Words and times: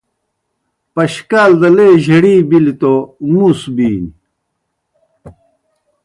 پشکال 0.93 1.51
دہ 1.61 1.69
لے 1.75 1.87
جھڑی 2.05 2.35
بِلیْ 2.49 2.73
توْ 2.81 2.93
مُوس 3.33 3.61
بِینیْ۔ 3.75 4.11